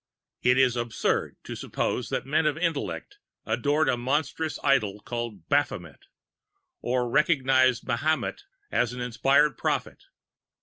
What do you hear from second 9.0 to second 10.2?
inspired prophet.